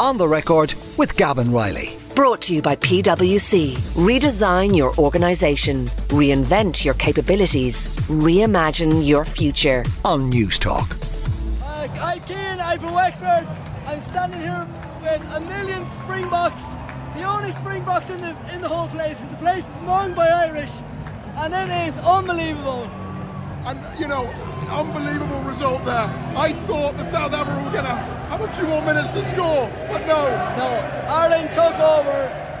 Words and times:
On 0.00 0.16
the 0.16 0.28
record 0.28 0.74
with 0.96 1.16
Gavan 1.16 1.50
Reilly. 1.50 1.98
Brought 2.14 2.40
to 2.42 2.54
you 2.54 2.62
by 2.62 2.76
PwC. 2.76 3.74
Redesign 3.96 4.76
your 4.76 4.96
organisation. 4.96 5.86
Reinvent 6.14 6.84
your 6.84 6.94
capabilities. 6.94 7.88
Reimagine 8.06 9.04
your 9.04 9.24
future. 9.24 9.84
On 10.04 10.30
Newstalk. 10.30 10.86
Uh, 11.60 11.88
I'm 12.00 12.20
Keane, 12.20 12.60
I'm 12.60 12.78
from 12.78 12.94
Wexford. 12.94 13.48
I'm 13.86 14.00
standing 14.00 14.40
here 14.40 14.68
with 15.02 15.20
a 15.32 15.40
million 15.40 15.88
Springboks. 15.88 16.62
The 17.16 17.24
only 17.24 17.50
Springboks 17.50 18.08
in 18.10 18.20
the 18.20 18.36
in 18.54 18.60
the 18.60 18.68
whole 18.68 18.86
place 18.86 19.18
because 19.20 19.34
the 19.34 19.42
place 19.42 19.68
is 19.68 19.78
mung 19.78 20.14
by 20.14 20.28
Irish. 20.28 20.80
And 21.34 21.52
it 21.52 21.88
is 21.88 21.98
unbelievable. 21.98 22.84
And, 23.66 23.80
you 23.98 24.06
know, 24.06 24.26
unbelievable 24.70 25.40
result 25.40 25.84
there. 25.84 26.08
I 26.36 26.52
thought 26.52 26.96
that 26.98 27.10
South 27.10 27.32
Africa 27.32 27.64
were 27.64 27.72
going 27.72 27.84
to 27.84 28.17
have 28.28 28.40
a 28.42 28.48
few 28.52 28.66
more 28.66 28.82
minutes 28.82 29.10
to 29.12 29.24
score, 29.24 29.68
but 29.88 30.06
no. 30.06 30.28
No, 30.56 30.68
Ireland 31.08 31.50
took 31.52 31.74
over. 31.80 32.18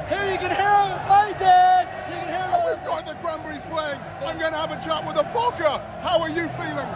Here 0.08 0.32
you 0.32 0.38
can 0.38 0.50
hear 0.50 0.76
them 0.80 0.98
fighting. 1.06 1.84
You 2.08 2.16
can 2.24 2.28
hear 2.28 2.48
them. 2.48 2.60
We've 2.66 2.86
got 2.86 3.04
the 3.04 3.14
Cranberries 3.16 3.64
playing. 3.66 4.00
I'm 4.24 4.38
going 4.38 4.52
to 4.52 4.58
have 4.58 4.72
a 4.72 4.80
chat 4.80 5.06
with 5.06 5.16
a 5.16 5.24
Bokke. 5.36 5.80
How 6.00 6.20
are 6.20 6.30
you 6.30 6.48
feeling? 6.48 6.88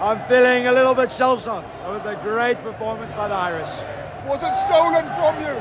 I'm 0.00 0.20
feeling 0.28 0.66
a 0.66 0.72
little 0.72 0.94
bit 0.94 1.10
shell-shocked. 1.10 1.66
It 1.86 1.88
was 1.88 2.04
a 2.04 2.14
great 2.22 2.62
performance 2.62 3.12
by 3.14 3.28
the 3.28 3.34
Irish. 3.34 3.68
Was 4.26 4.42
it 4.42 4.54
stolen 4.68 5.08
from 5.16 5.40
you? 5.40 5.56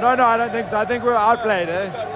No, 0.00 0.14
no, 0.14 0.24
I 0.24 0.36
don't 0.36 0.50
think 0.50 0.68
so. 0.70 0.78
I 0.78 0.84
think 0.84 1.02
we 1.02 1.10
were 1.10 1.16
outplayed. 1.16 1.68
Eh? 1.68 2.13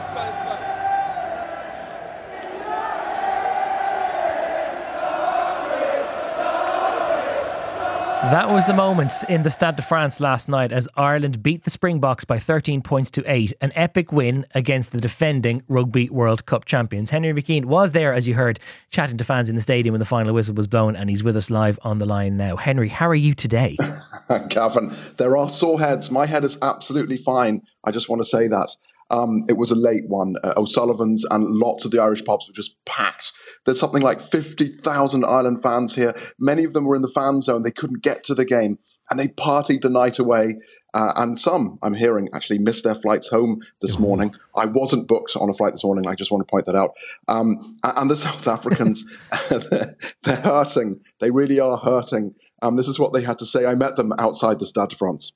That 8.30 8.50
was 8.50 8.66
the 8.66 8.74
moment 8.74 9.14
in 9.30 9.42
the 9.42 9.50
Stade 9.50 9.76
de 9.76 9.82
France 9.82 10.20
last 10.20 10.50
night 10.50 10.70
as 10.70 10.86
Ireland 10.96 11.42
beat 11.42 11.64
the 11.64 11.70
Springboks 11.70 12.26
by 12.26 12.38
13 12.38 12.82
points 12.82 13.10
to 13.12 13.24
8. 13.26 13.54
An 13.62 13.72
epic 13.74 14.12
win 14.12 14.44
against 14.54 14.92
the 14.92 15.00
defending 15.00 15.62
Rugby 15.66 16.10
World 16.10 16.44
Cup 16.44 16.66
champions. 16.66 17.08
Henry 17.08 17.32
McKean 17.32 17.64
was 17.64 17.92
there, 17.92 18.12
as 18.12 18.28
you 18.28 18.34
heard, 18.34 18.60
chatting 18.90 19.16
to 19.16 19.24
fans 19.24 19.48
in 19.48 19.54
the 19.54 19.62
stadium 19.62 19.94
when 19.94 19.98
the 19.98 20.04
final 20.04 20.34
whistle 20.34 20.54
was 20.54 20.66
blown, 20.66 20.94
and 20.94 21.08
he's 21.08 21.24
with 21.24 21.38
us 21.38 21.48
live 21.48 21.78
on 21.84 21.96
the 21.96 22.04
line 22.04 22.36
now. 22.36 22.56
Henry, 22.56 22.90
how 22.90 23.08
are 23.08 23.14
you 23.14 23.32
today? 23.32 23.78
Gavan, 24.50 24.94
there 25.16 25.34
are 25.34 25.48
sore 25.48 25.80
heads. 25.80 26.10
My 26.10 26.26
head 26.26 26.44
is 26.44 26.58
absolutely 26.60 27.16
fine. 27.16 27.62
I 27.82 27.92
just 27.92 28.10
want 28.10 28.20
to 28.20 28.28
say 28.28 28.46
that. 28.46 28.76
Um, 29.10 29.44
it 29.48 29.56
was 29.56 29.70
a 29.70 29.76
late 29.76 30.08
one. 30.08 30.34
Uh, 30.42 30.54
O'Sullivan's 30.56 31.24
and 31.30 31.46
lots 31.46 31.84
of 31.84 31.90
the 31.90 32.00
Irish 32.00 32.24
pubs 32.24 32.46
were 32.46 32.54
just 32.54 32.76
packed. 32.84 33.32
There's 33.64 33.80
something 33.80 34.02
like 34.02 34.20
50,000 34.20 35.24
Ireland 35.24 35.62
fans 35.62 35.94
here. 35.94 36.14
Many 36.38 36.64
of 36.64 36.72
them 36.72 36.84
were 36.84 36.96
in 36.96 37.02
the 37.02 37.08
fan 37.08 37.40
zone. 37.40 37.62
They 37.62 37.70
couldn't 37.70 38.02
get 38.02 38.24
to 38.24 38.34
the 38.34 38.44
game 38.44 38.78
and 39.10 39.18
they 39.18 39.28
partied 39.28 39.82
the 39.82 39.88
night 39.88 40.18
away. 40.18 40.56
Uh, 40.94 41.12
and 41.16 41.38
some, 41.38 41.78
I'm 41.82 41.94
hearing, 41.94 42.28
actually 42.34 42.58
missed 42.58 42.82
their 42.82 42.94
flights 42.94 43.28
home 43.28 43.60
this 43.82 43.94
mm-hmm. 43.94 44.02
morning. 44.02 44.34
I 44.56 44.64
wasn't 44.64 45.06
booked 45.06 45.36
on 45.36 45.50
a 45.50 45.54
flight 45.54 45.74
this 45.74 45.84
morning. 45.84 46.06
I 46.06 46.14
just 46.14 46.30
want 46.30 46.46
to 46.46 46.50
point 46.50 46.64
that 46.64 46.74
out. 46.74 46.92
Um, 47.28 47.58
and 47.84 48.10
the 48.10 48.16
South 48.16 48.48
Africans, 48.48 49.04
they're, 49.48 49.96
they're, 50.22 50.36
hurting. 50.36 51.00
They 51.20 51.30
really 51.30 51.60
are 51.60 51.76
hurting. 51.76 52.34
Um, 52.62 52.76
this 52.76 52.88
is 52.88 52.98
what 52.98 53.12
they 53.12 53.22
had 53.22 53.38
to 53.40 53.46
say. 53.46 53.66
I 53.66 53.74
met 53.74 53.96
them 53.96 54.12
outside 54.18 54.60
the 54.60 54.66
Stade 54.66 54.88
de 54.88 54.96
France. 54.96 55.32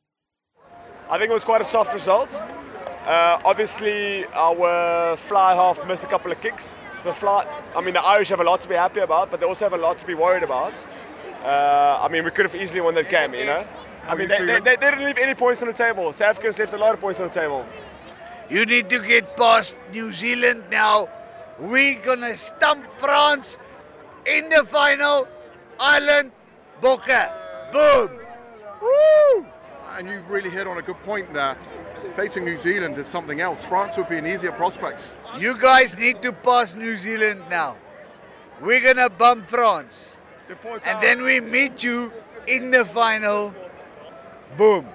I 1.10 1.18
think 1.18 1.30
it 1.30 1.34
was 1.34 1.44
quite 1.44 1.60
a 1.60 1.66
soft 1.66 1.92
result. 1.92 2.42
Uh, 3.06 3.40
obviously, 3.44 4.24
our 4.26 5.16
fly 5.16 5.54
half 5.54 5.84
missed 5.88 6.04
a 6.04 6.06
couple 6.06 6.30
of 6.30 6.40
kicks. 6.40 6.76
So 7.02 7.08
the 7.08 7.14
fly, 7.14 7.44
I 7.74 7.80
mean, 7.80 7.94
the 7.94 8.02
Irish 8.02 8.28
have 8.28 8.38
a 8.38 8.44
lot 8.44 8.60
to 8.60 8.68
be 8.68 8.76
happy 8.76 9.00
about, 9.00 9.28
but 9.28 9.40
they 9.40 9.46
also 9.46 9.64
have 9.64 9.72
a 9.72 9.76
lot 9.76 9.98
to 9.98 10.06
be 10.06 10.14
worried 10.14 10.44
about. 10.44 10.84
Uh, 11.42 11.98
I 12.00 12.08
mean, 12.08 12.24
we 12.24 12.30
could 12.30 12.46
have 12.46 12.54
easily 12.54 12.80
won 12.80 12.94
that 12.94 13.10
game, 13.10 13.34
you 13.34 13.44
know. 13.44 13.66
I 14.06 14.14
mean, 14.14 14.28
they, 14.28 14.44
they, 14.44 14.60
they, 14.60 14.76
didn't 14.76 15.04
leave 15.04 15.18
any 15.18 15.34
points 15.34 15.60
on 15.62 15.68
the 15.68 15.74
table. 15.74 16.12
South 16.12 16.30
Africans 16.30 16.60
left 16.60 16.74
a 16.74 16.76
lot 16.76 16.94
of 16.94 17.00
points 17.00 17.18
on 17.18 17.26
the 17.26 17.32
table. 17.32 17.66
You 18.48 18.64
need 18.66 18.88
to 18.90 19.00
get 19.00 19.36
past 19.36 19.78
New 19.92 20.12
Zealand 20.12 20.62
now. 20.70 21.08
We're 21.58 21.98
gonna 22.00 22.36
stump 22.36 22.86
France 22.98 23.58
in 24.26 24.48
the 24.48 24.64
final. 24.64 25.26
Ireland, 25.80 26.30
Bokke, 26.80 27.32
boom. 27.72 28.10
Woo! 28.80 29.46
And 29.96 30.08
you've 30.08 30.30
really 30.30 30.50
hit 30.50 30.68
on 30.68 30.78
a 30.78 30.82
good 30.82 31.02
point 31.02 31.32
there 31.34 31.56
facing 32.12 32.44
New 32.44 32.58
Zealand 32.58 32.96
is 32.98 33.08
something 33.08 33.40
else. 33.40 33.64
France 33.64 33.96
would 33.96 34.08
be 34.08 34.18
an 34.18 34.26
easier 34.26 34.52
prospect. 34.52 35.08
You 35.38 35.56
guys 35.58 35.96
need 35.98 36.22
to 36.22 36.32
pass 36.32 36.76
New 36.76 36.96
Zealand 36.96 37.42
now. 37.50 37.76
We're 38.60 38.80
gonna 38.80 39.10
bump 39.10 39.48
France. 39.48 40.16
And 40.84 41.02
then 41.02 41.22
we 41.22 41.40
meet 41.40 41.82
you 41.82 42.12
in 42.46 42.70
the 42.70 42.84
final. 42.84 43.54
Boom. 44.56 44.86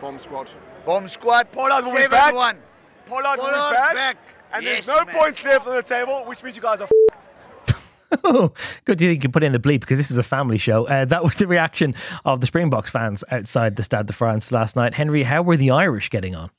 Bomb 0.00 0.18
squad. 0.18 0.50
Bomb 0.84 1.08
squad. 1.08 1.50
Pollard 1.52 1.84
will 1.84 1.94
be 1.94 2.06
back. 2.06 2.34
One. 2.34 2.58
Pollard, 3.06 3.38
will 3.38 3.46
be 3.46 3.52
back. 3.52 3.94
back. 3.94 4.18
And 4.52 4.64
yes, 4.64 4.86
there's 4.86 4.98
no 4.98 5.04
man. 5.04 5.14
points 5.14 5.44
left 5.44 5.66
on 5.66 5.76
the 5.76 5.82
table, 5.82 6.24
which 6.26 6.42
means 6.42 6.56
you 6.56 6.62
guys 6.62 6.80
are. 6.80 6.88
Good 8.84 8.98
to 8.98 9.04
think 9.04 9.16
you 9.16 9.20
can 9.20 9.32
put 9.32 9.42
in 9.42 9.54
a 9.54 9.58
bleep 9.58 9.80
because 9.80 9.98
this 9.98 10.10
is 10.10 10.18
a 10.18 10.22
family 10.22 10.58
show. 10.58 10.86
Uh, 10.86 11.04
that 11.06 11.24
was 11.24 11.36
the 11.36 11.46
reaction 11.46 11.94
of 12.24 12.40
the 12.40 12.46
Springboks 12.46 12.90
fans 12.90 13.24
outside 13.30 13.76
the 13.76 13.82
Stade 13.82 14.06
de 14.06 14.12
France 14.12 14.52
last 14.52 14.76
night. 14.76 14.94
Henry, 14.94 15.24
how 15.24 15.42
were 15.42 15.56
the 15.56 15.70
Irish 15.70 16.10
getting 16.10 16.36
on? 16.36 16.50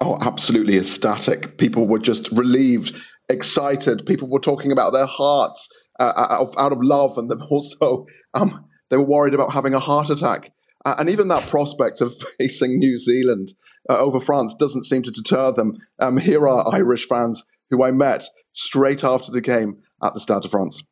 Oh, 0.00 0.16
absolutely 0.20 0.78
ecstatic. 0.78 1.58
People 1.58 1.88
were 1.88 1.98
just 1.98 2.30
relieved, 2.30 2.96
excited. 3.28 4.06
People 4.06 4.28
were 4.28 4.38
talking 4.38 4.70
about 4.70 4.92
their 4.92 5.06
hearts 5.06 5.68
uh, 5.98 6.12
out, 6.16 6.40
of, 6.40 6.54
out, 6.56 6.72
of, 6.72 6.78
love, 6.82 7.18
and 7.18 7.32
also 7.50 8.06
um, 8.34 8.64
they 8.90 8.96
were 8.96 9.04
worried 9.04 9.34
about 9.34 9.52
having 9.52 9.74
a 9.74 9.80
heart 9.80 10.10
attack. 10.10 10.52
Uh, 10.84 10.94
and 10.98 11.10
even 11.10 11.28
that 11.28 11.48
prospect 11.48 12.00
of 12.00 12.14
facing 12.38 12.78
New 12.78 12.96
Zealand 12.96 13.54
uh, 13.90 13.98
over 13.98 14.20
France 14.20 14.54
doesn't 14.54 14.84
seem 14.84 15.02
to 15.02 15.10
deter 15.10 15.52
them. 15.52 15.74
Um, 15.98 16.16
here 16.18 16.46
are 16.46 16.72
Irish 16.72 17.06
fans 17.06 17.42
who 17.70 17.82
I 17.82 17.90
met 17.90 18.24
straight 18.52 19.02
after 19.02 19.32
the 19.32 19.40
game 19.40 19.82
at 20.02 20.14
the 20.14 20.20
Stade 20.20 20.42
de 20.42 20.48
France. 20.48 20.82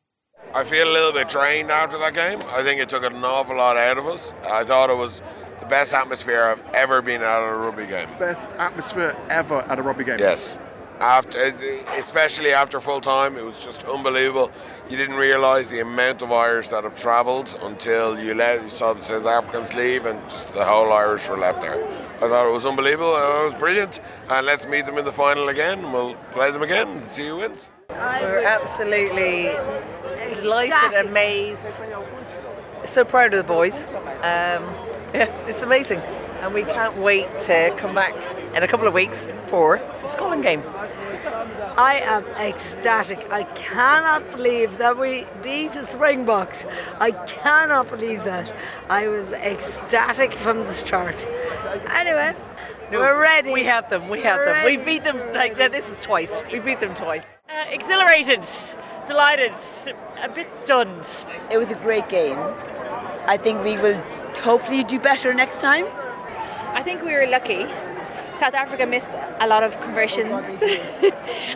I 0.53 0.63
feel 0.63 0.89
a 0.89 0.91
little 0.91 1.11
bit 1.11 1.29
drained 1.29 1.71
after 1.71 1.97
that 1.99 2.13
game. 2.13 2.39
I 2.47 2.63
think 2.63 2.81
it 2.81 2.89
took 2.89 3.03
an 3.03 3.23
awful 3.23 3.55
lot 3.55 3.77
out 3.77 3.97
of 3.97 4.05
us. 4.07 4.33
I 4.43 4.63
thought 4.63 4.89
it 4.89 4.97
was 4.97 5.21
best 5.69 5.93
atmosphere 5.93 6.43
I've 6.43 6.63
ever 6.73 7.01
been 7.01 7.21
at 7.21 7.39
a 7.39 7.57
rugby 7.57 7.85
game. 7.85 8.09
Best 8.19 8.51
atmosphere 8.53 9.15
ever 9.29 9.59
at 9.61 9.79
a 9.79 9.81
rugby 9.81 10.03
game. 10.03 10.19
Yes. 10.19 10.59
After, 10.99 11.53
especially 11.95 12.53
after 12.53 12.81
full 12.81 13.01
time, 13.01 13.37
it 13.37 13.43
was 13.43 13.59
just 13.59 13.83
unbelievable. 13.83 14.49
You 14.89 14.97
didn't 14.97 15.17
realise 15.17 15.69
the 15.69 15.79
amount 15.79 16.23
of 16.23 16.31
Irish 16.31 16.69
that 16.69 16.83
have 16.83 16.95
travelled 16.95 17.55
until 17.61 18.19
you 18.19 18.33
let 18.33 18.63
you 18.63 18.69
saw 18.71 18.93
the 18.93 19.01
South 19.01 19.25
Africans 19.27 19.75
leave, 19.75 20.07
and 20.07 20.19
the 20.55 20.65
whole 20.65 20.91
Irish 20.91 21.29
were 21.29 21.37
left 21.37 21.61
there. 21.61 21.85
I 22.15 22.21
thought 22.21 22.47
it 22.49 22.51
was 22.51 22.65
unbelievable. 22.65 23.15
It 23.15 23.45
was 23.45 23.53
brilliant, 23.53 23.99
and 24.29 24.43
let's 24.47 24.65
meet 24.65 24.87
them 24.87 24.97
in 24.97 25.05
the 25.05 25.11
final 25.11 25.49
again. 25.49 25.85
and 25.85 25.93
We'll 25.93 26.15
play 26.31 26.49
them 26.49 26.63
again 26.63 26.87
and 26.87 27.03
see 27.03 27.27
who 27.27 27.37
wins. 27.37 27.69
We're 27.89 28.43
absolutely 28.43 29.51
delighted, 30.41 31.05
amazed, 31.05 31.77
so 32.85 33.05
proud 33.05 33.35
of 33.35 33.45
the 33.45 33.53
boys. 33.53 33.85
Um, 34.23 34.63
yeah, 35.13 35.25
it's 35.47 35.63
amazing. 35.63 35.99
And 36.41 36.53
we 36.53 36.63
can't 36.63 36.97
wait 36.97 37.39
to 37.39 37.73
come 37.77 37.95
back 37.95 38.13
in 38.55 38.63
a 38.63 38.67
couple 38.67 38.87
of 38.87 38.93
weeks 38.93 39.27
for 39.47 39.79
the 40.01 40.07
Scotland 40.07 40.43
game. 40.43 40.63
I 41.77 41.99
am 42.03 42.25
ecstatic. 42.39 43.31
I 43.31 43.43
cannot 43.43 44.29
believe 44.31 44.77
that 44.77 44.97
we 44.97 45.27
beat 45.43 45.73
the 45.73 45.85
Springboks. 45.85 46.63
I 46.99 47.11
cannot 47.11 47.89
believe 47.89 48.23
that. 48.23 48.51
I 48.89 49.07
was 49.07 49.27
ecstatic 49.31 50.33
from 50.33 50.59
the 50.63 50.73
start. 50.73 51.25
Anyway, 51.89 52.35
no, 52.91 52.99
we're 52.99 53.21
ready. 53.21 53.51
We 53.51 53.63
have 53.65 53.89
them. 53.89 54.09
We 54.09 54.21
have 54.21 54.39
we're 54.39 54.45
them. 54.45 54.65
Ready. 54.65 54.77
We 54.77 54.83
beat 54.83 55.03
them 55.03 55.33
like 55.33 55.55
this 55.55 55.89
is 55.89 56.01
twice. 56.01 56.35
We 56.51 56.59
beat 56.59 56.79
them 56.79 56.93
twice. 56.93 57.23
Uh, 57.49 57.65
exhilarated, 57.69 58.47
delighted, 59.05 59.53
a 60.21 60.29
bit 60.33 60.47
stunned. 60.55 61.25
It 61.51 61.57
was 61.57 61.69
a 61.71 61.75
great 61.75 62.09
game. 62.09 62.39
I 63.27 63.37
think 63.37 63.63
we 63.63 63.77
will 63.77 64.01
hopefully 64.37 64.77
you 64.77 64.83
do 64.83 64.99
better 64.99 65.33
next 65.33 65.59
time? 65.59 65.85
I 66.73 66.83
think 66.83 67.01
we 67.03 67.13
were 67.13 67.27
lucky. 67.27 67.65
South 68.37 68.53
Africa 68.53 68.85
missed 68.85 69.15
a 69.39 69.47
lot 69.47 69.63
of 69.63 69.79
conversions. 69.81 70.31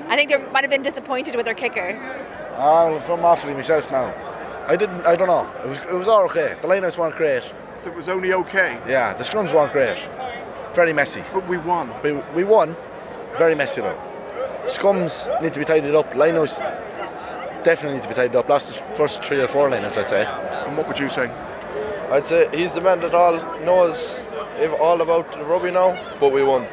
I 0.08 0.16
think 0.16 0.32
they 0.32 0.38
might 0.38 0.64
have 0.64 0.72
been 0.72 0.82
disappointed 0.82 1.36
with 1.36 1.46
their 1.46 1.54
kicker. 1.54 1.98
Ah, 2.56 2.88
I'm 2.88 3.02
from 3.04 3.20
Offaly 3.22 3.56
myself 3.56 3.92
now. 3.92 4.14
I 4.68 4.76
didn't. 4.76 5.06
I 5.06 5.16
don't 5.16 5.28
know. 5.28 5.50
It 5.64 5.68
was. 5.68 5.78
It 5.78 5.94
was 5.94 6.08
all 6.08 6.24
okay. 6.26 6.58
The 6.62 6.68
lineouts 6.68 6.98
weren't 6.98 7.16
great. 7.16 7.44
So 7.76 7.90
it 7.90 7.96
was 7.96 8.10
only 8.10 8.34
okay. 8.34 8.80
Yeah, 8.88 9.14
the 9.14 9.24
scrums 9.24 9.54
weren't 9.54 9.72
great. 9.72 9.98
Very 10.74 10.94
messy. 10.94 11.24
But 11.34 11.48
we 11.48 11.58
won. 11.58 11.94
We, 12.04 12.14
we 12.36 12.44
won. 12.44 12.76
Very 13.38 13.56
messy 13.56 13.82
though. 13.82 14.00
Scrums 14.66 15.28
need 15.42 15.54
to 15.54 15.60
be 15.60 15.66
tidied 15.66 15.96
up. 15.96 16.12
Lineouts 16.14 16.60
definitely 17.64 17.98
need 17.98 18.04
to 18.04 18.10
be 18.10 18.16
tidied 18.16 18.36
up. 18.36 18.50
Last 18.50 18.78
first 18.96 19.24
three 19.24 19.42
or 19.42 19.48
four 19.48 19.70
lineouts, 19.70 19.98
I'd 19.98 20.10
say. 20.10 20.26
And 20.26 20.78
what 20.78 20.88
would 20.88 21.00
you 21.00 21.10
say? 21.10 21.30
I'd 22.12 22.26
say 22.26 22.50
he's 22.54 22.74
the 22.74 22.82
man 22.82 23.00
that 23.00 23.14
all 23.14 23.38
knows 23.62 24.20
all 24.82 25.00
about 25.00 25.32
the 25.32 25.46
rugby 25.46 25.72
now, 25.72 25.98
but 26.20 26.34
we 26.34 26.44
won. 26.44 26.68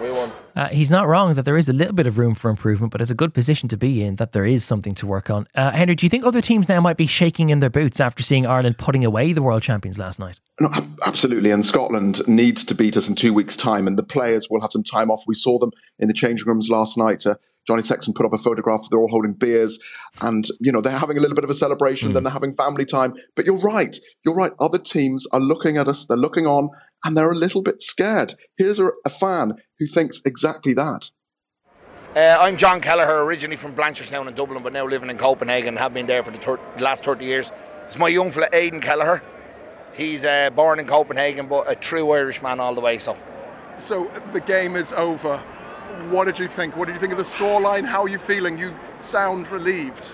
We 0.00 0.10
won. 0.10 0.32
Uh, 0.54 0.68
he's 0.68 0.90
not 0.90 1.06
wrong 1.06 1.34
that 1.34 1.44
there 1.44 1.56
is 1.56 1.68
a 1.68 1.72
little 1.72 1.94
bit 1.94 2.06
of 2.06 2.18
room 2.18 2.34
for 2.34 2.50
improvement, 2.50 2.92
but 2.92 3.00
it's 3.00 3.10
a 3.10 3.14
good 3.14 3.34
position 3.34 3.68
to 3.68 3.76
be 3.76 4.02
in 4.02 4.16
that 4.16 4.32
there 4.32 4.44
is 4.44 4.64
something 4.64 4.94
to 4.96 5.06
work 5.06 5.30
on. 5.30 5.46
Uh, 5.54 5.70
Henry, 5.70 5.94
do 5.94 6.06
you 6.06 6.10
think 6.10 6.24
other 6.24 6.40
teams 6.40 6.68
now 6.68 6.80
might 6.80 6.96
be 6.96 7.06
shaking 7.06 7.48
in 7.50 7.60
their 7.60 7.70
boots 7.70 8.00
after 8.00 8.22
seeing 8.22 8.46
Ireland 8.46 8.78
putting 8.78 9.04
away 9.04 9.32
the 9.32 9.42
world 9.42 9.62
champions 9.62 9.98
last 9.98 10.18
night? 10.18 10.38
No, 10.60 10.68
absolutely. 11.06 11.50
And 11.50 11.64
Scotland 11.64 12.26
needs 12.26 12.64
to 12.64 12.74
beat 12.74 12.96
us 12.96 13.08
in 13.08 13.14
two 13.14 13.32
weeks' 13.32 13.56
time, 13.56 13.86
and 13.86 13.96
the 13.96 14.02
players 14.02 14.48
will 14.50 14.60
have 14.60 14.72
some 14.72 14.84
time 14.84 15.10
off. 15.10 15.22
We 15.26 15.34
saw 15.34 15.58
them 15.58 15.70
in 15.98 16.08
the 16.08 16.14
changing 16.14 16.46
rooms 16.46 16.68
last 16.68 16.98
night. 16.98 17.24
Uh, 17.26 17.36
Johnny 17.68 17.82
Sexton 17.82 18.14
put 18.14 18.24
up 18.24 18.32
a 18.32 18.38
photograph. 18.38 18.80
They're 18.90 18.98
all 18.98 19.10
holding 19.10 19.34
beers, 19.34 19.78
and 20.22 20.48
you 20.58 20.72
know 20.72 20.80
they're 20.80 20.98
having 20.98 21.18
a 21.18 21.20
little 21.20 21.34
bit 21.34 21.44
of 21.44 21.50
a 21.50 21.54
celebration. 21.54 22.10
Mm. 22.10 22.14
Then 22.14 22.22
they're 22.24 22.32
having 22.32 22.52
family 22.52 22.86
time. 22.86 23.14
But 23.36 23.44
you're 23.44 23.58
right. 23.58 23.94
You're 24.24 24.34
right. 24.34 24.52
Other 24.58 24.78
teams 24.78 25.26
are 25.32 25.40
looking 25.40 25.76
at 25.76 25.86
us. 25.86 26.06
They're 26.06 26.16
looking 26.16 26.46
on, 26.46 26.70
and 27.04 27.16
they're 27.16 27.30
a 27.30 27.36
little 27.36 27.62
bit 27.62 27.80
scared. 27.80 28.34
Here's 28.56 28.78
a, 28.78 28.90
a 29.04 29.10
fan 29.10 29.54
who 29.78 29.86
thinks 29.86 30.20
exactly 30.24 30.74
that. 30.74 31.10
Uh, 32.16 32.36
I'm 32.40 32.56
John 32.56 32.80
Kelleher, 32.80 33.24
originally 33.24 33.56
from 33.56 33.74
Blanchardstown 33.74 34.26
in 34.26 34.34
Dublin, 34.34 34.62
but 34.62 34.72
now 34.72 34.86
living 34.86 35.10
in 35.10 35.18
Copenhagen. 35.18 35.76
Have 35.76 35.94
been 35.94 36.06
there 36.06 36.24
for 36.24 36.30
the 36.30 36.38
thir- 36.38 36.60
last 36.78 37.04
30 37.04 37.24
years. 37.24 37.52
It's 37.86 37.98
my 37.98 38.08
young 38.08 38.30
fella, 38.30 38.48
Aidan 38.52 38.80
Kelleher. 38.80 39.22
He's 39.94 40.24
uh, 40.24 40.50
born 40.50 40.78
in 40.80 40.86
Copenhagen, 40.86 41.46
but 41.46 41.70
a 41.70 41.74
true 41.74 42.10
Irishman 42.12 42.60
all 42.60 42.74
the 42.74 42.80
way. 42.80 42.98
So, 42.98 43.16
so 43.76 44.10
the 44.32 44.40
game 44.40 44.74
is 44.74 44.92
over. 44.92 45.38
What 46.10 46.24
did 46.24 46.38
you 46.38 46.48
think? 46.48 46.76
What 46.76 46.86
did 46.86 46.94
you 46.94 47.00
think 47.00 47.12
of 47.12 47.18
the 47.18 47.24
scoreline? 47.24 47.84
How 47.84 48.02
are 48.02 48.08
you 48.08 48.18
feeling? 48.18 48.58
You 48.58 48.74
sound 49.00 49.50
relieved. 49.50 50.10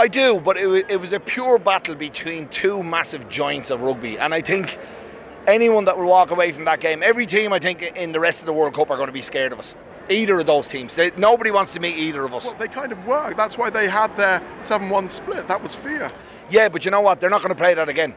I 0.00 0.08
do, 0.08 0.40
but 0.40 0.56
it, 0.56 0.86
it 0.90 1.00
was 1.00 1.12
a 1.12 1.20
pure 1.20 1.58
battle 1.58 1.94
between 1.94 2.48
two 2.48 2.82
massive 2.82 3.28
giants 3.28 3.70
of 3.70 3.82
rugby, 3.82 4.18
and 4.18 4.34
I 4.34 4.40
think 4.40 4.78
anyone 5.46 5.84
that 5.84 5.96
will 5.96 6.06
walk 6.06 6.30
away 6.30 6.52
from 6.52 6.64
that 6.64 6.80
game, 6.80 7.02
every 7.02 7.26
team 7.26 7.52
I 7.52 7.58
think 7.58 7.82
in 7.82 8.12
the 8.12 8.20
rest 8.20 8.40
of 8.40 8.46
the 8.46 8.52
World 8.52 8.74
Cup 8.74 8.90
are 8.90 8.96
going 8.96 9.08
to 9.08 9.12
be 9.12 9.22
scared 9.22 9.52
of 9.52 9.58
us. 9.58 9.74
Either 10.08 10.38
of 10.38 10.46
those 10.46 10.68
teams. 10.68 10.94
They, 10.94 11.12
nobody 11.16 11.50
wants 11.50 11.72
to 11.72 11.80
meet 11.80 11.96
either 11.96 12.24
of 12.24 12.34
us. 12.34 12.44
Well, 12.44 12.54
they 12.54 12.68
kind 12.68 12.92
of 12.92 13.06
were. 13.06 13.32
That's 13.34 13.56
why 13.56 13.70
they 13.70 13.88
had 13.88 14.14
their 14.16 14.42
7 14.62 14.90
1 14.90 15.08
split. 15.08 15.48
That 15.48 15.62
was 15.62 15.74
fear. 15.74 16.10
Yeah, 16.50 16.68
but 16.68 16.84
you 16.84 16.90
know 16.90 17.00
what? 17.00 17.20
They're 17.20 17.30
not 17.30 17.40
going 17.40 17.54
to 17.54 17.58
play 17.58 17.72
that 17.74 17.88
again. 17.88 18.14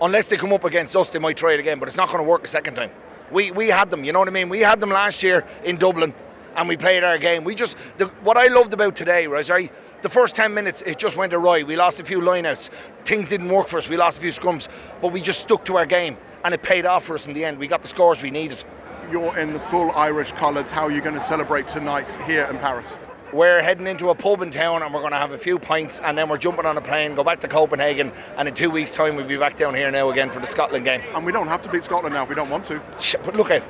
Unless 0.00 0.30
they 0.30 0.36
come 0.36 0.52
up 0.52 0.64
against 0.64 0.96
us, 0.96 1.12
they 1.12 1.20
might 1.20 1.36
try 1.36 1.52
it 1.52 1.60
again, 1.60 1.78
but 1.78 1.86
it's 1.86 1.96
not 1.96 2.08
going 2.08 2.18
to 2.18 2.28
work 2.28 2.44
a 2.44 2.48
second 2.48 2.74
time. 2.74 2.90
We, 3.30 3.52
we 3.52 3.68
had 3.68 3.88
them, 3.88 4.04
you 4.04 4.12
know 4.12 4.18
what 4.18 4.28
I 4.28 4.32
mean? 4.32 4.48
We 4.48 4.60
had 4.60 4.80
them 4.80 4.90
last 4.90 5.22
year 5.22 5.44
in 5.64 5.76
Dublin 5.76 6.12
and 6.56 6.68
we 6.68 6.76
played 6.76 7.04
our 7.04 7.18
game. 7.18 7.44
We 7.44 7.54
just, 7.54 7.76
the, 7.98 8.06
what 8.24 8.36
I 8.36 8.48
loved 8.48 8.74
about 8.74 8.96
today, 8.96 9.26
right, 9.26 9.70
the 10.02 10.08
first 10.08 10.34
10 10.34 10.52
minutes, 10.52 10.82
it 10.82 10.98
just 10.98 11.16
went 11.16 11.32
awry. 11.32 11.62
We 11.62 11.76
lost 11.76 12.00
a 12.00 12.04
few 12.04 12.20
lineouts. 12.20 12.70
Things 13.04 13.28
didn't 13.28 13.48
work 13.48 13.68
for 13.68 13.78
us. 13.78 13.88
We 13.88 13.96
lost 13.96 14.18
a 14.18 14.20
few 14.20 14.32
scrums, 14.32 14.66
but 15.00 15.12
we 15.12 15.20
just 15.20 15.40
stuck 15.40 15.64
to 15.66 15.76
our 15.76 15.86
game 15.86 16.16
and 16.44 16.54
it 16.54 16.62
paid 16.62 16.86
off 16.86 17.04
for 17.04 17.14
us 17.14 17.26
in 17.26 17.32
the 17.32 17.44
end. 17.44 17.58
We 17.58 17.66
got 17.66 17.82
the 17.82 17.88
scores 17.88 18.22
we 18.22 18.30
needed. 18.30 18.62
You're 19.10 19.36
in 19.38 19.52
the 19.52 19.60
full 19.60 19.90
Irish 19.92 20.32
colours. 20.32 20.70
How 20.70 20.82
are 20.82 20.90
you 20.90 21.00
going 21.00 21.14
to 21.14 21.20
celebrate 21.20 21.66
tonight 21.66 22.12
here 22.26 22.44
in 22.44 22.58
Paris? 22.58 22.96
We're 23.32 23.62
heading 23.62 23.86
into 23.86 24.10
a 24.10 24.14
pub 24.14 24.42
in 24.42 24.50
town 24.50 24.82
and 24.82 24.92
we're 24.92 25.00
going 25.00 25.12
to 25.12 25.18
have 25.18 25.32
a 25.32 25.38
few 25.38 25.58
pints 25.58 26.00
and 26.00 26.18
then 26.18 26.28
we're 26.28 26.36
jumping 26.36 26.66
on 26.66 26.76
a 26.76 26.82
plane, 26.82 27.14
go 27.14 27.24
back 27.24 27.40
to 27.40 27.48
Copenhagen, 27.48 28.12
and 28.36 28.46
in 28.46 28.54
two 28.54 28.70
weeks' 28.70 28.90
time 28.90 29.16
we'll 29.16 29.26
be 29.26 29.38
back 29.38 29.56
down 29.56 29.74
here 29.74 29.90
now 29.90 30.10
again 30.10 30.28
for 30.28 30.38
the 30.38 30.46
Scotland 30.46 30.84
game. 30.84 31.00
And 31.14 31.24
we 31.24 31.32
don't 31.32 31.48
have 31.48 31.62
to 31.62 31.70
beat 31.70 31.82
Scotland 31.82 32.14
now 32.14 32.24
if 32.24 32.28
we 32.28 32.34
don't 32.34 32.50
want 32.50 32.64
to. 32.66 32.82
But 33.24 33.34
look 33.34 33.50
out, 33.50 33.62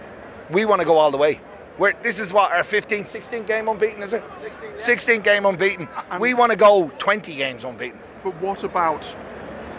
we 0.51 0.65
want 0.65 0.81
to 0.81 0.85
go 0.85 0.99
all 0.99 1.13
the 1.13 1.19
way. 1.19 1.41
We're, 1.79 1.95
this 2.03 2.19
is 2.19 2.33
what 2.33 2.53
our 2.53 2.65
15, 2.65 3.07
16 3.07 3.45
game 3.45 3.69
unbeaten, 3.69 4.03
is 4.03 4.13
it? 4.13 4.25
16, 4.41 4.71
yeah. 4.71 4.77
16 4.77 5.21
game 5.23 5.47
unbeaten. 5.47 5.89
And 6.11 6.21
we 6.21 6.35
want 6.35 6.51
to 6.51 6.59
go 6.59 6.91
20 6.99 7.35
games 7.35 7.65
unbeaten. 7.65 8.01
But 8.23 8.35
what 8.43 8.65
about 8.65 9.15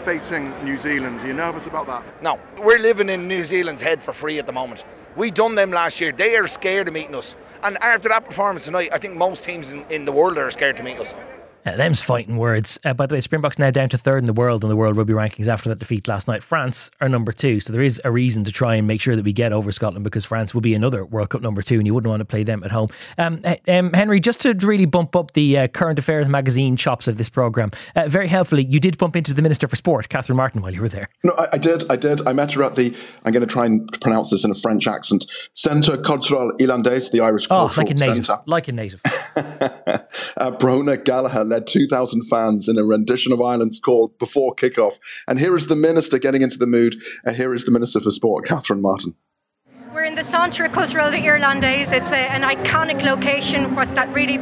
facing 0.04 0.52
New 0.64 0.78
Zealand? 0.78 1.20
Are 1.20 1.26
you 1.26 1.32
nervous 1.32 1.66
about 1.66 1.86
that? 1.86 2.04
No, 2.22 2.38
we're 2.58 2.78
living 2.78 3.08
in 3.08 3.26
New 3.26 3.44
Zealand's 3.44 3.80
head 3.80 4.02
for 4.02 4.12
free 4.12 4.38
at 4.38 4.44
the 4.44 4.52
moment. 4.52 4.84
We 5.16 5.30
done 5.30 5.54
them 5.54 5.70
last 5.70 6.00
year. 6.00 6.12
They 6.12 6.36
are 6.36 6.46
scared 6.46 6.88
of 6.88 6.94
meeting 6.94 7.14
us. 7.14 7.34
And 7.62 7.78
after 7.78 8.10
that 8.10 8.24
performance 8.24 8.66
tonight, 8.66 8.90
I 8.92 8.98
think 8.98 9.14
most 9.14 9.44
teams 9.44 9.72
in, 9.72 9.84
in 9.88 10.04
the 10.04 10.12
world 10.12 10.36
are 10.36 10.50
scared 10.50 10.76
to 10.76 10.82
meet 10.82 10.98
us. 10.98 11.14
Uh, 11.64 11.76
them's 11.76 12.02
fighting 12.02 12.36
words. 12.36 12.78
Uh, 12.84 12.92
by 12.92 13.06
the 13.06 13.14
way, 13.14 13.20
Springboks 13.20 13.58
now 13.58 13.70
down 13.70 13.88
to 13.88 13.98
third 13.98 14.18
in 14.18 14.26
the 14.26 14.32
world 14.32 14.62
in 14.62 14.68
the 14.68 14.76
World 14.76 14.96
Rugby 14.96 15.14
rankings 15.14 15.48
after 15.48 15.68
that 15.68 15.78
defeat 15.78 16.06
last 16.08 16.28
night. 16.28 16.42
France 16.42 16.90
are 17.00 17.08
number 17.08 17.32
two, 17.32 17.60
so 17.60 17.72
there 17.72 17.82
is 17.82 18.00
a 18.04 18.12
reason 18.12 18.44
to 18.44 18.52
try 18.52 18.74
and 18.74 18.86
make 18.86 19.00
sure 19.00 19.16
that 19.16 19.24
we 19.24 19.32
get 19.32 19.52
over 19.52 19.72
Scotland 19.72 20.04
because 20.04 20.24
France 20.24 20.52
will 20.52 20.60
be 20.60 20.74
another 20.74 21.04
World 21.04 21.30
Cup 21.30 21.40
number 21.40 21.62
two, 21.62 21.76
and 21.76 21.86
you 21.86 21.94
wouldn't 21.94 22.10
want 22.10 22.20
to 22.20 22.24
play 22.24 22.42
them 22.42 22.62
at 22.64 22.70
home. 22.70 22.90
Um, 23.18 23.42
um, 23.68 23.92
Henry, 23.92 24.20
just 24.20 24.40
to 24.42 24.54
really 24.54 24.84
bump 24.84 25.16
up 25.16 25.32
the 25.32 25.58
uh, 25.58 25.68
current 25.68 25.98
affairs 25.98 26.28
magazine 26.28 26.76
chops 26.76 27.08
of 27.08 27.16
this 27.16 27.28
program, 27.28 27.70
uh, 27.96 28.08
very 28.08 28.28
helpfully, 28.28 28.64
you 28.64 28.78
did 28.80 28.98
bump 28.98 29.16
into 29.16 29.32
the 29.32 29.42
Minister 29.42 29.66
for 29.66 29.76
Sport, 29.76 30.08
Catherine 30.08 30.36
Martin, 30.36 30.60
while 30.60 30.72
you 30.72 30.82
were 30.82 30.88
there. 30.88 31.08
No, 31.22 31.32
I, 31.38 31.46
I 31.54 31.58
did. 31.58 31.90
I 31.90 31.96
did. 31.96 32.26
I 32.26 32.32
met 32.32 32.52
her 32.52 32.62
at 32.62 32.76
the. 32.76 32.94
I'm 33.24 33.32
going 33.32 33.46
to 33.46 33.52
try 33.52 33.66
and 33.66 33.90
pronounce 34.00 34.30
this 34.30 34.44
in 34.44 34.50
a 34.50 34.54
French 34.54 34.86
accent. 34.86 35.26
Centre 35.52 35.96
Culturel 35.96 36.52
Irlandais, 36.58 37.10
the 37.10 37.20
Irish 37.20 37.46
oh, 37.46 37.68
Cultural 37.68 37.86
like 37.86 37.90
a 37.90 37.94
native, 37.94 38.26
Centre. 38.26 38.42
like 38.46 38.68
a 38.68 38.72
native. 38.72 39.00
uh, 39.36 40.50
Bronagh 40.52 41.04
Gallagher 41.04 41.44
led 41.54 41.66
2,000 41.66 42.22
fans 42.22 42.68
in 42.68 42.78
a 42.78 42.84
rendition 42.84 43.32
of 43.32 43.40
Ireland's 43.40 43.78
call 43.78 44.08
before 44.18 44.54
kickoff. 44.54 44.98
And 45.28 45.38
here 45.38 45.56
is 45.56 45.68
the 45.68 45.76
minister 45.76 46.18
getting 46.18 46.42
into 46.42 46.58
the 46.58 46.66
mood. 46.66 46.96
Uh, 47.24 47.32
here 47.32 47.54
is 47.54 47.64
the 47.64 47.70
Minister 47.70 48.00
for 48.00 48.10
Sport, 48.10 48.46
Catherine 48.46 48.82
Martin. 48.82 49.14
We're 49.92 50.04
in 50.04 50.16
the 50.16 50.24
Centre 50.24 50.68
Culturel 50.68 51.12
Irlandais. 51.12 51.92
It's 51.92 52.10
a, 52.10 52.16
an 52.16 52.42
iconic 52.42 53.02
location 53.02 53.76
what 53.76 53.94
that 53.94 54.12
really 54.12 54.38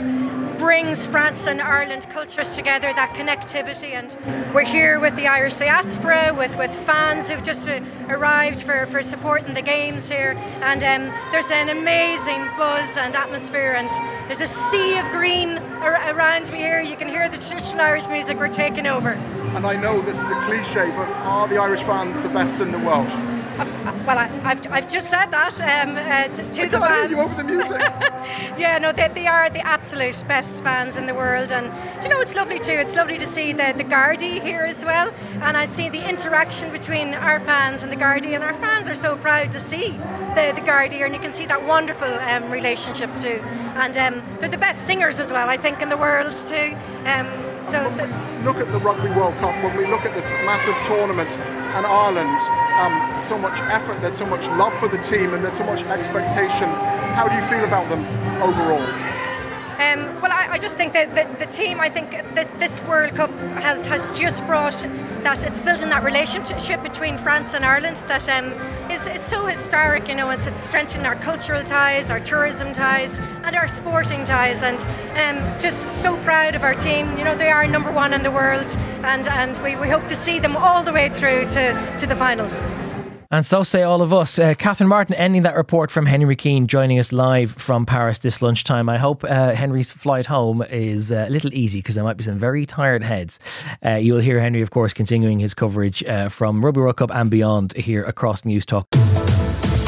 brings 0.63 1.07
France 1.07 1.49
and 1.49 1.61
Ireland 1.61 2.07
cultures 2.09 2.55
together, 2.55 2.93
that 2.95 3.11
connectivity. 3.15 3.95
And 3.95 4.17
we're 4.55 4.65
here 4.65 5.01
with 5.01 5.17
the 5.17 5.27
Irish 5.27 5.57
diaspora, 5.57 6.33
with, 6.39 6.57
with 6.57 6.73
fans 6.87 7.29
who've 7.29 7.43
just 7.43 7.69
uh, 7.69 7.81
arrived 8.09 8.63
for, 8.63 8.87
for 8.87 9.03
supporting 9.03 9.55
the 9.55 9.61
games 9.61 10.09
here. 10.09 10.35
And 10.61 10.85
um, 10.85 11.13
there's 11.33 11.51
an 11.51 11.69
amazing 11.71 12.49
buzz 12.57 12.97
and 12.97 13.17
atmosphere, 13.17 13.73
and 13.77 13.91
there's 14.29 14.41
a 14.41 14.47
sea 14.47 14.99
of 14.99 15.11
green 15.11 15.59
ar- 15.59 16.15
around 16.15 16.53
me 16.53 16.59
here. 16.59 16.81
You 16.81 16.97
can 16.97 17.09
hear 17.09 17.29
the 17.29 17.39
traditional 17.39 17.83
Irish 17.83 18.07
music. 18.07 18.39
We're 18.39 18.47
taking 18.47 18.87
over. 18.87 19.15
And 19.57 19.67
I 19.67 19.75
know 19.75 20.01
this 20.01 20.21
is 20.21 20.31
a 20.31 20.41
cliche, 20.43 20.91
but 20.91 21.09
are 21.27 21.49
the 21.49 21.59
Irish 21.59 21.83
fans 21.83 22.23
the 22.23 22.29
best 22.29 22.61
in 22.61 22.71
the 22.71 22.79
world? 22.79 23.11
I've, 23.63 24.07
well, 24.07 24.19
I, 24.19 24.27
have 24.27 24.67
I've 24.73 24.89
just 24.89 25.09
said 25.11 25.27
that 25.27 25.61
um, 25.61 25.97
uh, 25.97 26.29
to, 26.35 26.53
to 26.53 26.69
the 26.69 26.81
fans. 26.81 27.11
you 27.11 27.21
over 27.21 27.35
the 27.35 27.45
music. 27.45 27.79
yeah, 28.59 28.79
no, 28.79 28.93
they, 28.93 29.09
they 29.09 29.27
are 29.27 29.51
the 29.51 29.65
absolute 29.67 30.23
best 30.27 30.63
fans 30.63 30.97
in 30.97 31.07
the 31.07 31.15
world, 31.15 31.53
and 31.53 31.67
do 32.01 32.09
you 32.09 32.15
know 32.15 32.21
it's 32.21 32.35
lovely 32.35 32.59
too. 32.59 32.73
It's 32.73 32.97
lovely 32.97 33.19
to 33.19 33.27
see 33.27 33.53
the 33.53 33.75
the 33.77 33.85
Gardaí 33.85 34.43
here 34.43 34.63
as 34.63 34.85
well, 34.85 35.13
and 35.43 35.57
I 35.57 35.67
see 35.67 35.89
the 35.89 36.09
interaction 36.09 36.71
between 36.73 37.15
our 37.15 37.41
fans 37.41 37.83
and 37.83 37.93
the 37.93 37.97
Gardaí, 37.97 38.35
and 38.35 38.45
our 38.45 38.55
fans 38.55 38.89
are 38.89 38.95
so 38.95 39.17
proud 39.17 39.53
to 39.53 39.61
see 39.61 39.91
the 40.35 40.53
the 40.55 40.63
Gardaí, 40.63 41.05
and 41.05 41.15
you 41.15 41.21
can 41.21 41.33
see 41.33 41.47
that 41.47 41.65
wonderful 41.65 42.13
um, 42.13 42.51
relationship 42.51 43.15
too. 43.17 43.41
And 43.75 43.97
um, 43.97 44.23
they're 44.39 44.49
the 44.49 44.59
best 44.59 44.87
singers 44.87 45.19
as 45.19 45.33
well, 45.33 45.49
I 45.49 45.57
think, 45.57 45.81
in 45.83 45.89
the 45.89 45.97
world 45.97 46.33
too. 46.33 46.77
So 47.65 47.81
it's 47.85 47.99
look 48.45 48.57
at 48.57 48.71
the 48.73 48.79
Rugby 48.79 49.09
World 49.11 49.35
Cup 49.37 49.55
when 49.63 49.77
we 49.77 49.87
look 49.87 50.05
at 50.05 50.15
this 50.15 50.29
massive 50.45 50.75
tournament 50.85 51.31
and 51.73 51.87
Ireland, 51.87 52.39
um, 52.77 53.23
so 53.27 53.39
much 53.39 53.61
effort, 53.73 54.01
there's 54.03 54.19
so 54.19 54.27
much 54.27 54.47
love 54.59 54.77
for 54.79 54.89
the 54.89 54.99
team, 54.99 55.33
and 55.33 55.45
there's 55.45 55.57
so 55.57 55.65
much 55.65 55.83
expectation. 55.85 56.69
How 57.15 57.29
do 57.29 57.35
you 57.35 57.43
feel 57.43 57.65
about 57.65 57.89
them 57.89 58.05
overall? 58.43 58.83
Um, 59.81 60.21
I, 60.53 60.59
just 60.59 60.77
think 60.77 60.93
that 60.93 61.15
the, 61.15 61.45
the, 61.45 61.51
team, 61.51 61.81
I 61.81 61.89
think 61.89 62.11
this, 62.35 62.51
this, 62.59 62.83
World 62.83 63.15
Cup 63.15 63.31
has, 63.63 63.87
has 63.87 64.19
just 64.19 64.47
brought 64.47 64.87
that 65.23 65.43
it's 65.45 65.61
building 65.61 65.89
that 65.89 66.05
relationship 66.05 66.83
between 66.83 67.17
France 67.17 67.55
and 67.55 67.65
Ireland 67.65 67.97
that 68.07 68.29
um, 68.29 68.53
is, 68.91 69.07
is 69.07 69.23
so 69.23 69.47
historic. 69.47 70.09
You 70.09 70.15
know, 70.15 70.29
it's, 70.29 70.47
it's 70.47 70.63
strengthening 70.63 71.07
our 71.07 71.17
cultural 71.17 71.65
ties, 71.65 72.11
our 72.11 72.21
tourism 72.21 72.71
ties, 72.71 73.19
and 73.45 73.57
our 73.57 73.67
sporting 73.67 74.25
ties. 74.25 74.63
And 74.63 74.79
um, 75.17 75.59
just 75.59 75.91
so 75.91 76.19
proud 76.19 76.55
of 76.55 76.65
our 76.65 76.75
team. 76.75 77.17
You 77.17 77.25
know, 77.25 77.35
they 77.35 77.51
are 77.51 77.67
number 77.67 77.91
one 77.91 78.13
in 78.13 78.23
the 78.23 78.31
world, 78.31 78.77
and, 79.05 79.27
and 79.29 79.57
we, 79.63 79.77
we 79.77 79.89
hope 79.89 80.07
to 80.09 80.17
see 80.17 80.39
them 80.39 80.55
all 80.55 80.83
the 80.83 80.93
way 80.93 81.09
through 81.09 81.47
to, 81.47 81.97
to 81.97 82.07
the 82.07 82.17
finals. 82.17 82.63
And 83.33 83.47
so 83.47 83.63
say 83.63 83.83
all 83.83 84.03
of 84.03 84.13
us. 84.13 84.39
Uh, 84.39 84.55
Catherine 84.55 84.91
Martin 84.91 85.15
ending 85.15 85.43
that 85.43 85.57
report 85.57 85.91
from 85.91 86.05
Henry 86.05 86.37
Keane, 86.37 86.67
joining 86.67 86.99
us 86.99 87.13
live 87.13 87.53
from 87.53 87.87
Paris 87.87 88.19
this 88.19 88.43
lunchtime. 88.43 88.91
I 88.91 88.99
hope 88.99 89.25
uh, 89.25 89.55
Henry's 89.55 89.91
flight 89.91 90.27
home 90.27 90.61
is 90.61 91.11
uh, 91.11 91.25
a 91.27 91.31
little 91.31 91.53
easy 91.55 91.79
because 91.79 91.95
there 91.95 92.05
might 92.05 92.19
be 92.19 92.25
some 92.25 92.39
very 92.39 92.67
tired 92.67 93.03
heads. 93.03 93.41
Uh, 93.85 93.95
you'll 93.95 94.21
hear 94.21 94.39
Henry, 94.39 94.61
of 94.61 94.71
course, 94.71 94.93
continuing 94.93 95.39
his 95.39 95.55
coverage 95.55 96.05
uh, 96.05 96.29
from 96.29 96.63
Rugby 96.63 96.81
World 96.81 96.99
Cup 96.99 97.11
and 97.11 97.31
beyond 97.31 97.73
here 97.75 98.05
across 98.05 98.43
Newstalk. 98.43 98.85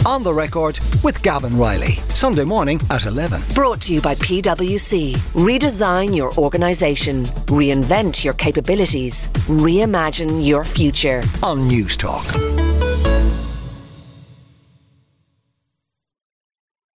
On 0.07 0.23
the 0.23 0.33
record 0.33 0.79
with 1.03 1.23
Gavan 1.23 1.59
Reilly, 1.59 1.93
Sunday 2.09 2.45
morning 2.45 2.81
at 2.89 3.05
11. 3.05 3.43
Brought 3.55 3.83
to 3.83 3.93
you 3.93 4.01
by 4.01 4.15
PwC. 4.15 5.17
Redesign 5.33 6.17
your 6.17 6.33
organisation, 6.39 7.25
reinvent 7.25 8.25
your 8.25 8.35
capabilities, 8.35 9.29
reimagine 9.49 10.47
your 10.47 10.65
future. 10.65 11.23
On 11.43 11.59
Newstalk. 11.59 12.53